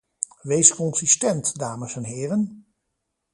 Wees 0.49 0.69
consistent, 0.75 1.55
dames 1.57 1.95
en 1.95 2.03
heren! 2.03 2.65